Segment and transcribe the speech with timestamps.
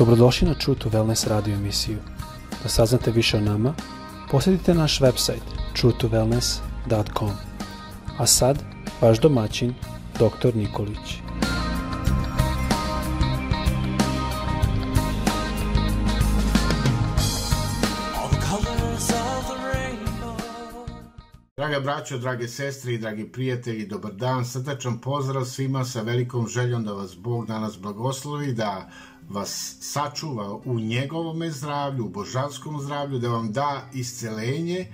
[0.00, 1.98] Dobrodošli na True to Wellness radio emisiju.
[2.62, 3.74] Da saznate više o nama,
[4.30, 5.44] posjetite naš website
[5.76, 7.30] truetowellness.com.
[8.18, 8.58] A sad,
[9.00, 9.74] vaš domaćin,
[10.14, 10.56] dr.
[10.56, 11.20] Nikolić.
[21.56, 26.84] Draga braćo, drage sestre i dragi prijatelji, dobar dan, srdačan pozdrav svima sa velikom željom
[26.84, 28.90] da vas Bog danas blagoslovi, da
[29.30, 34.86] vas sačuva u njegovome zdravlju, u božanskom zdravlju, da vam da iscelenje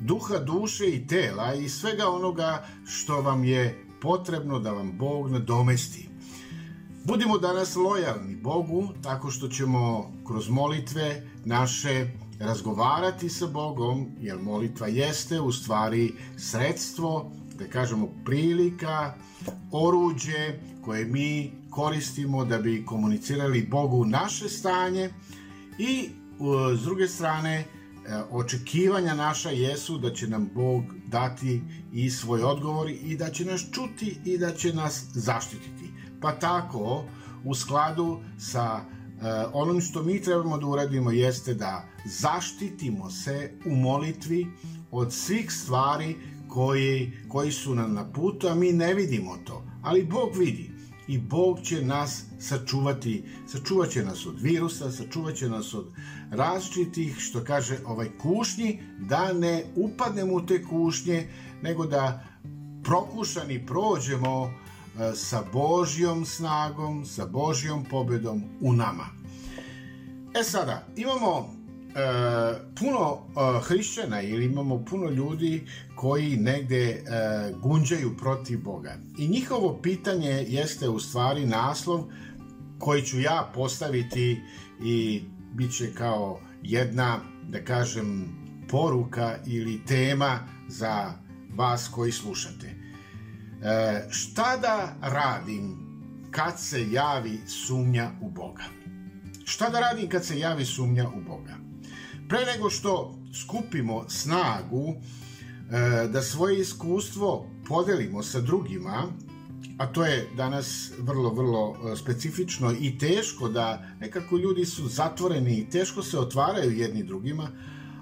[0.00, 6.08] duha, duše i tela i svega onoga što vam je potrebno da vam Bog nadomesti.
[7.04, 12.06] Budimo danas lojalni Bogu tako što ćemo kroz molitve naše
[12.40, 19.14] razgovarati sa Bogom, jer molitva jeste u stvari sredstvo, da kažemo prilika,
[19.72, 25.10] oruđe koje mi koristimo da bi komunicirali Bogu naše stanje
[25.78, 26.08] i
[26.78, 27.64] s druge strane e,
[28.30, 33.64] očekivanja naša jesu da će nam Bog dati i svoj odgovor i da će nas
[33.72, 35.90] čuti i da će nas zaštititi.
[36.20, 37.04] Pa tako,
[37.44, 38.84] u skladu sa e,
[39.52, 44.46] onom što mi trebamo da uradimo jeste da zaštitimo se u molitvi
[44.90, 46.16] od svih stvari
[46.48, 49.64] koji, koji su nam na putu, a mi ne vidimo to.
[49.82, 50.73] Ali Bog vidi
[51.08, 55.92] i Bog će nas sačuvati, sačuvat će nas od virusa, sačuvat će nas od
[56.30, 61.28] različitih, što kaže ovaj kušnji, da ne upadnemo u te kušnje,
[61.62, 62.24] nego da
[62.84, 69.06] prokušani prođemo e, sa Božjom snagom, sa Božjom pobedom u nama.
[70.40, 71.54] E sada, imamo
[72.78, 77.02] puno e, hrišćana ili imamo puno ljudi koji negde e,
[77.62, 78.96] gunđaju protiv Boga.
[79.18, 82.04] I njihovo pitanje jeste u stvari naslov
[82.78, 84.40] koji ću ja postaviti
[84.84, 85.22] i
[85.52, 88.28] bit će kao jedna, da kažem,
[88.68, 90.38] poruka ili tema
[90.68, 91.12] za
[91.54, 92.66] vas koji slušate.
[92.66, 95.84] E, šta da radim
[96.30, 98.64] kad se javi sumnja u Boga?
[99.44, 101.64] Šta da radim kad se javi sumnja u Boga?
[102.28, 109.02] Pre nego što skupimo snagu e, da svoje iskustvo podelimo sa drugima,
[109.78, 115.58] a to je danas vrlo, vrlo e, specifično i teško da nekako ljudi su zatvoreni
[115.58, 117.48] i teško se otvaraju jedni drugima,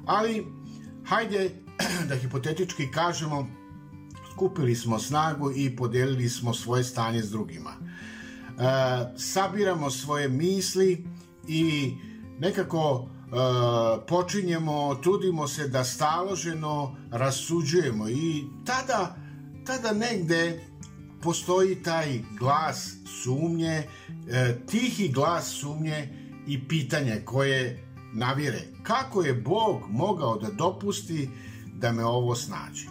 [0.06, 0.46] ali
[1.04, 1.50] hajde
[2.08, 3.48] da hipotetički kažemo
[4.32, 7.70] skupili smo snagu i podelili smo svoje stanje s drugima.
[7.72, 7.82] E,
[9.16, 11.04] sabiramo svoje misli
[11.48, 11.92] i
[12.38, 13.08] nekako
[14.08, 19.16] počinjemo, trudimo se da staloženo rasuđujemo i tada,
[19.66, 20.60] tada negde
[21.22, 23.82] postoji taj glas sumnje,
[24.28, 26.08] e, tihi glas sumnje
[26.46, 28.60] i pitanje koje navire.
[28.82, 31.30] Kako je Bog mogao da dopusti
[31.74, 32.86] da me ovo snađe?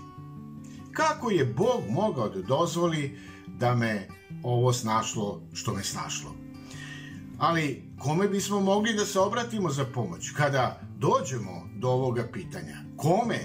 [0.92, 4.08] Kako je Bog mogao da dozvoli da me
[4.44, 6.36] ovo snašlo što me snašlo?
[7.42, 12.78] Ali kome bismo mogli da se obratimo za pomoć kada dođemo do ovoga pitanja?
[12.98, 13.40] Kome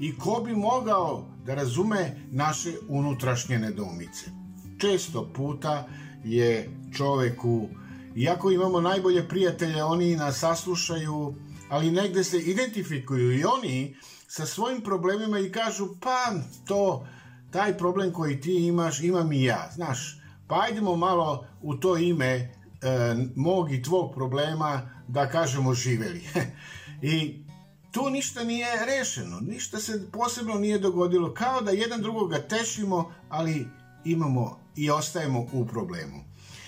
[0.00, 4.30] i ko bi mogao da razume naše unutrašnje nedoumice?
[4.78, 5.88] Često puta
[6.24, 7.68] je čoveku,
[8.16, 11.34] iako imamo najbolje prijatelje, oni nas saslušaju,
[11.68, 13.96] ali negde se identifikuju i oni
[14.28, 16.32] sa svojim problemima i kažu, pa
[16.66, 17.06] to,
[17.50, 22.61] taj problem koji ti imaš, imam i ja, znaš, pa ajdemo malo u to ime
[22.82, 26.22] e, mog i tvog problema, da kažemo, živeli.
[27.02, 27.44] I
[27.92, 33.66] tu ništa nije rešeno, ništa se posebno nije dogodilo, kao da jedan drugoga tešimo, ali
[34.04, 36.24] imamo i ostajemo u problemu.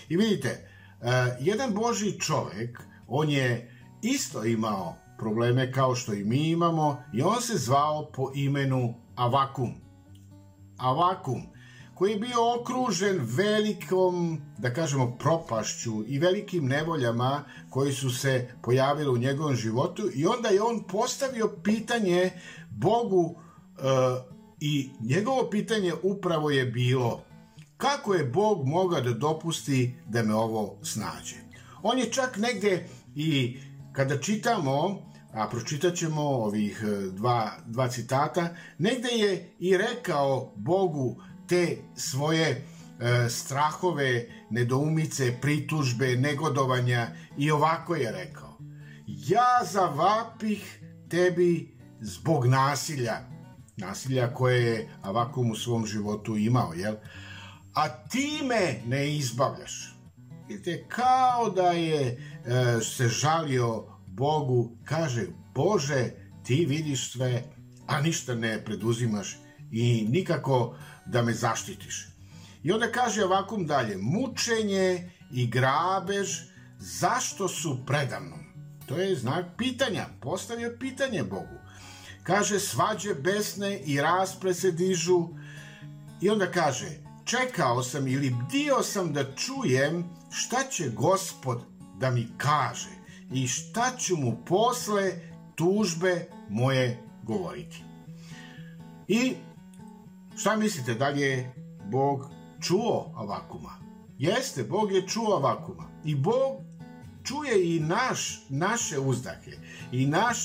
[0.09, 0.67] I vidite, e,
[1.41, 3.71] jedan Boži čovek, on je
[4.03, 9.75] isto imao probleme kao što i mi imamo i on se zvao po imenu Avakum.
[10.79, 11.54] Avakum
[11.95, 19.11] koji je bio okružen velikom, da kažemo, propašću i velikim nevoljama koji su se pojavili
[19.11, 22.31] u njegovom životu i onda je on postavio pitanje
[22.71, 23.83] Bogu e,
[24.61, 27.25] i njegovo pitanje upravo je bilo
[27.77, 31.37] kako je Bog mogao da dopusti da me ovo snađe.
[31.83, 33.59] On je čak negde i
[33.93, 35.03] kada čitamo,
[35.33, 38.49] a pročitat ćemo ovih e, dva, dva citata,
[38.79, 41.17] negde je i rekao Bogu
[41.49, 47.09] te svoje e, strahove, nedoumice, pritužbe, negodovanja
[47.39, 48.59] i ovako je rekao.
[49.07, 53.17] Ja zavapih tebi zbog nasilja,
[53.77, 56.95] nasilja koje je Avakum u svom životu imao, jel?
[57.75, 59.95] A ti me ne izbavljaš.
[60.49, 62.17] Vidite, kao da je e,
[62.81, 66.11] se žalio Bogu, kaže, Bože,
[66.45, 67.43] ti vidiš sve,
[67.87, 69.39] a ništa ne preduzimaš
[69.71, 72.09] i nikako da me zaštitiš.
[72.63, 76.29] I onda kaže ovakom dalje, mučenje i grabež,
[76.79, 78.45] zašto su predamnom?
[78.87, 81.59] To je znak pitanja, postavio pitanje Bogu.
[82.23, 85.29] Kaže, svađe besne i raspre se dižu
[86.21, 86.87] i onda kaže,
[87.25, 91.63] čekao sam ili bdio sam da čujem šta će gospod
[92.01, 92.91] da mi kaže
[93.33, 95.13] i šta ću mu posle
[95.55, 97.83] tužbe moje govoriti.
[99.09, 99.35] I
[100.37, 101.55] šta mislite, da li je
[101.91, 103.79] Bog čuo Avakuma?
[104.19, 105.91] Jeste, Bog je čuo Avakuma.
[106.05, 106.63] I Bog
[107.25, 109.53] čuje i naš, naše uzdahe,
[109.93, 110.39] i naš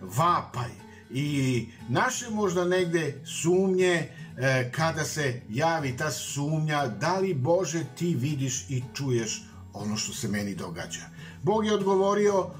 [0.00, 0.70] vapaj,
[1.10, 4.08] i naše možda negde sumnje
[4.38, 9.42] e, kada se javi ta sumnja, da li Bože ti vidiš i čuješ
[9.72, 11.00] ono što se meni događa.
[11.42, 12.50] Bog je odgovorio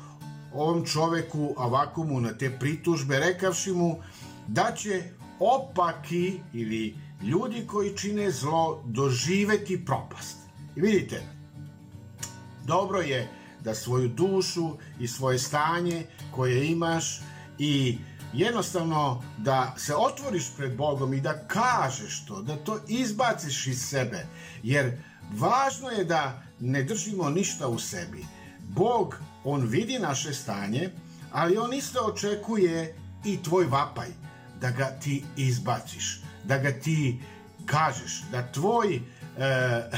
[0.55, 3.97] ovom čoveku Avakumu na te pritužbe, rekavši mu
[4.49, 5.03] da će
[5.43, 10.37] opaki ili ljudi koji čine zlo doživeti propast.
[10.77, 11.23] I vidite,
[12.67, 13.29] dobro je
[13.61, 17.21] da svoju dušu i svoje stanje koje imaš
[17.59, 17.99] i
[18.33, 24.27] jednostavno da se otvoriš pred Bogom i da kažeš to, da to izbaciš iz sebe,
[24.63, 25.03] jer
[25.33, 28.25] važno je da ne držimo ništa u sebi.
[28.69, 30.91] Bog, on vidi naše stanje,
[31.33, 34.09] ali on isto očekuje i tvoj vapaj,
[34.63, 37.21] da ga ti izbaciš, da ga ti
[37.67, 39.01] kažeš, da tvoj, e,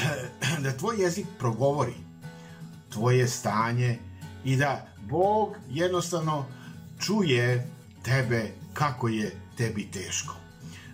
[0.64, 1.94] da tvoj jezik progovori
[2.94, 3.98] tvoje stanje
[4.44, 6.46] i da Bog jednostavno
[7.00, 7.68] čuje
[8.02, 10.34] tebe kako je tebi teško.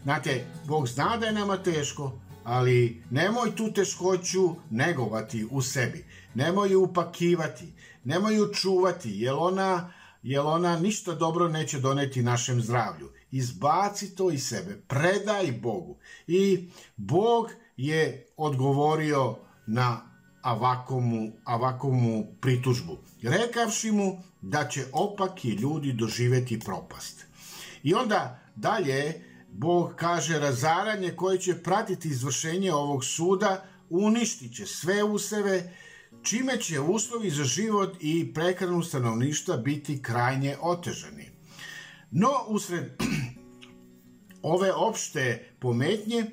[0.02, 2.12] Znate, Bog zna da je nama teško,
[2.44, 6.04] ali nemoj tu teškoću negovati u sebi.
[6.34, 7.72] Nemoj ju upakivati,
[8.04, 13.10] nemoj ju čuvati, jer ona, jer ona ništa dobro neće doneti našem zdravlju.
[13.30, 15.98] Izbaci to iz sebe, predaj Bogu.
[16.26, 19.36] I Bog je odgovorio
[19.66, 20.10] na
[20.42, 27.26] Avakomu, Avakomu pritužbu, rekavši mu da će opaki ljudi doživeti propast.
[27.82, 35.04] I onda dalje Bog kaže razaranje koje će pratiti izvršenje ovog suda uništit će sve
[35.04, 35.74] useve,
[36.22, 41.30] čime će uslovi za život i prehranu stanovništva biti krajnje otežani.
[42.10, 43.09] No, usred
[44.42, 46.26] ove opšte pometnje,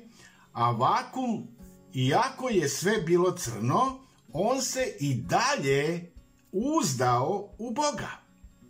[0.52, 1.46] Avakum
[1.94, 4.00] iako je sve bilo crno,
[4.32, 6.12] on se i dalje
[6.52, 8.10] uzdao u Boga.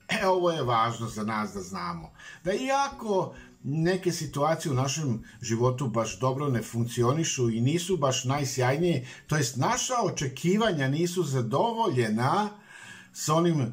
[0.09, 2.13] E, ovo je važno za nas da znamo.
[2.45, 9.07] Da iako neke situacije u našem životu baš dobro ne funkcionišu i nisu baš najsjajnije,
[9.27, 12.51] to jest naša očekivanja nisu zadovoljena
[13.19, 13.67] s onim e,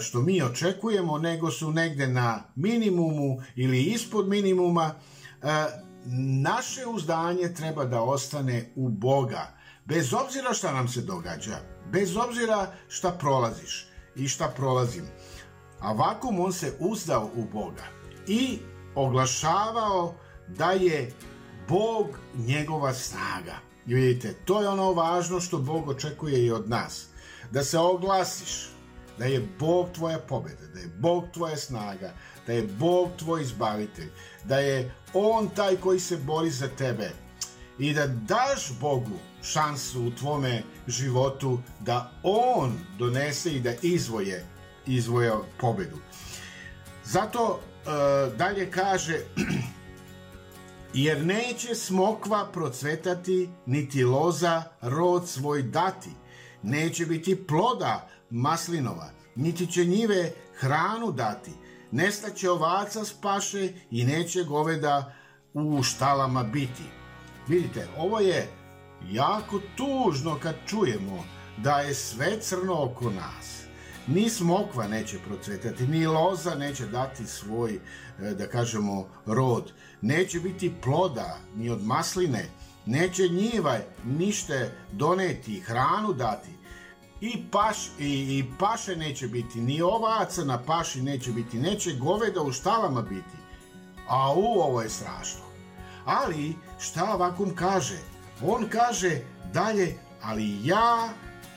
[0.00, 4.94] što mi očekujemo, nego su negde na minimumu ili ispod minimuma,
[5.42, 5.46] e,
[6.42, 9.46] naše uzdanje treba da ostane u Boga,
[9.84, 11.58] bez obzira šta nam se događa,
[11.92, 13.86] bez obzira šta prolaziš
[14.16, 15.04] i šta prolazim.
[15.80, 17.84] A vakum on se uzdao u Boga
[18.26, 18.58] i
[18.94, 20.14] oglašavao
[20.48, 21.12] da je
[21.68, 23.54] Bog njegova snaga.
[23.86, 27.08] Vidite, to je ono važno što Bog očekuje i od nas.
[27.50, 28.68] Da se oglasiš,
[29.18, 32.12] da je Bog tvoja pobeda, da je Bog tvoja snaga,
[32.46, 34.10] da je Bog tvoj izbavitelj,
[34.44, 37.10] da je On taj koji se bori za tebe
[37.78, 44.46] i da daš Bogu šansu u tvome životu da On donese i da izvoje
[44.88, 45.96] izvoje pobedu.
[47.04, 49.18] Zato e, dalje kaže
[50.94, 56.10] jer neće smokva procvetati niti loza rod svoj dati
[56.62, 61.50] neće biti ploda maslinova niti će njive hranu dati
[61.90, 65.14] nestaće ovaca spaše i neće goveda
[65.54, 66.82] u štalama biti.
[67.48, 68.48] Vidite, ovo je
[69.10, 71.24] jako tužno kad čujemo
[71.56, 73.58] da je sve crno oko nas.
[74.06, 79.72] Ni smokva neće procvetati, ni loza neće dati svoj, e, da kažemo, rod.
[80.00, 82.44] Neće biti ploda, ni od masline,
[82.88, 84.54] neće njiva ništa
[84.92, 86.50] doneti, hranu dati
[87.20, 92.42] i, paš, i, i paše neće biti, ni ovaca na paši neće biti, neće goveda
[92.42, 93.36] u štalama biti.
[94.08, 95.40] A u, ovo je strašno.
[96.04, 97.98] Ali, šta Vakum kaže?
[98.42, 99.20] On kaže
[99.52, 101.08] dalje, ali ja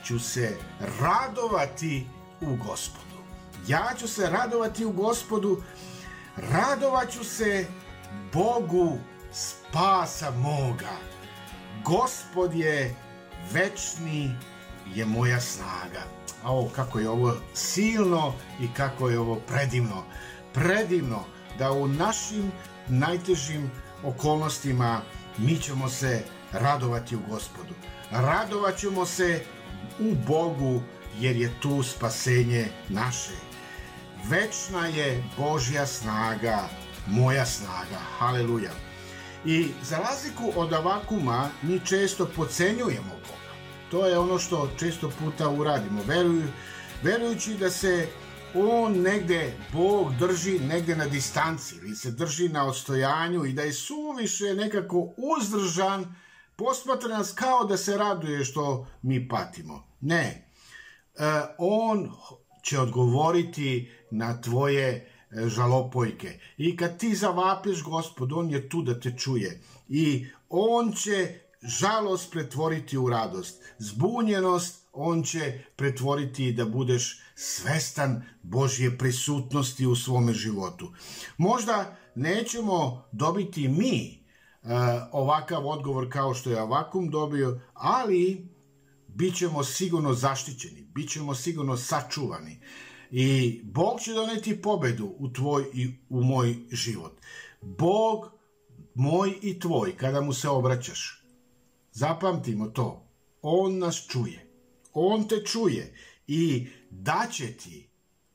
[0.04, 0.56] ću se
[1.00, 2.06] radovati
[2.40, 3.22] u gospodu.
[3.68, 5.62] Ja ću se radovati u gospodu,
[6.36, 7.66] radovaću se
[8.32, 8.98] Bogu
[9.32, 11.12] spasa moga.
[11.84, 12.94] Gospod je
[13.52, 14.34] večni
[14.94, 16.02] je moja snaga.
[16.44, 20.04] O, kako je ovo silno i kako je ovo predivno.
[20.54, 21.24] Predivno
[21.58, 22.52] da u našim
[22.88, 23.70] najtežim
[24.04, 25.00] okolnostima
[25.38, 27.74] mi ćemo se radovati u gospodu.
[28.10, 29.44] Radovat ćemo se
[30.00, 30.82] u Bogu
[31.18, 33.36] jer je tu spasenje naše.
[34.28, 36.68] Večna je Božja snaga,
[37.06, 37.98] moja snaga.
[38.18, 38.91] Haleluja.
[39.44, 43.52] I za razliku od avakuma, mi često pocenjujemo Boga.
[43.90, 46.02] To je ono što često puta uradimo.
[46.06, 46.42] Veruju,
[47.02, 48.08] verujući da se
[48.54, 53.72] on negde, Bog drži negde na distanci ili se drži na odstojanju i da je
[53.72, 56.14] suviše nekako uzdržan,
[56.56, 59.86] posmatra nas kao da se raduje što mi patimo.
[60.00, 61.24] Ne, e,
[61.58, 62.12] on
[62.62, 65.11] će odgovoriti na tvoje
[65.46, 66.38] žalopojke.
[66.56, 69.60] I kad ti zavapiš gospod, on je tu da te čuje.
[69.88, 73.62] I on će žalost pretvoriti u radost.
[73.78, 80.92] Zbunjenost on će pretvoriti da budeš svestan Božje prisutnosti u svome životu.
[81.36, 84.24] Možda nećemo dobiti mi
[84.62, 84.70] uh,
[85.12, 88.48] ovakav odgovor kao što je Avakum dobio, ali
[89.08, 92.60] bit ćemo sigurno zaštićeni, bit ćemo sigurno sačuvani
[93.14, 97.12] i Bog će doneti pobedu u tvoj i u moj život.
[97.60, 98.32] Bog
[98.94, 101.24] moj i tvoj, kada mu se obraćaš,
[101.92, 103.08] zapamtimo to,
[103.42, 104.46] on nas čuje,
[104.92, 105.94] on te čuje
[106.26, 107.88] i daće ti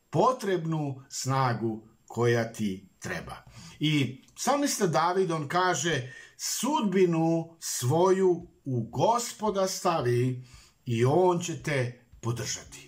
[0.10, 3.36] potrebnu snagu koja ti treba.
[3.79, 10.43] I samista David, on kaže, sudbinu svoju u gospoda stavi
[10.86, 12.87] i on će te podržati.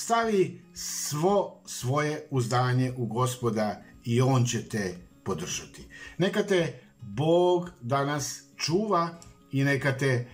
[0.00, 5.84] Stavi svo svoje uzdanje u gospoda i on će te podržati.
[6.18, 9.18] Neka te Bog danas čuva
[9.52, 10.28] i neka te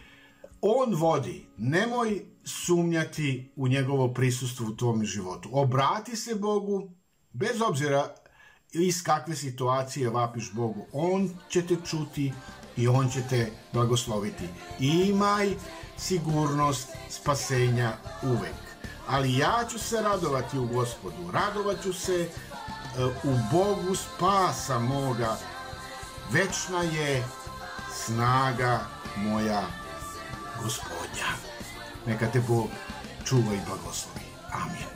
[0.61, 1.47] on vodi.
[1.57, 5.49] Nemoj sumnjati u njegovo prisustvo u tvom životu.
[5.53, 6.91] Obrati se Bogu,
[7.33, 8.15] bez obzira
[8.73, 10.87] iz kakve situacije vapiš Bogu.
[10.93, 12.33] On će te čuti
[12.77, 14.45] i on će te blagosloviti.
[14.81, 15.49] Imaj
[15.97, 17.93] sigurnost spasenja
[18.23, 18.64] uvek.
[19.09, 25.37] Ali ja ću se radovati u gospodu, radovat ću se uh, u Bogu spasa moga.
[26.31, 27.25] Večna je
[27.95, 28.81] snaga
[29.17, 29.63] moja
[30.63, 31.29] gospodnja.
[32.07, 32.69] Neka te Bog
[33.25, 34.27] čuva i blagoslovi.
[34.53, 34.95] Amin.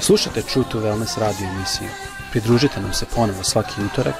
[0.00, 1.88] Slušajte True to Wellness radio emisiju.
[2.30, 4.14] Pridružite nam se ponovo svaki utorak,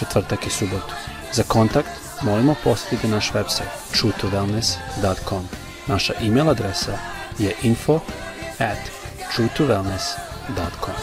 [0.00, 0.94] četvrtak i subotu.
[1.32, 1.88] Za kontakt
[2.22, 5.48] molimo posjetite naš website truetowellness.com.
[5.86, 6.98] Naša e-mail adresa
[7.38, 8.00] je info
[8.58, 8.78] at
[9.36, 10.94] truetowellness.com.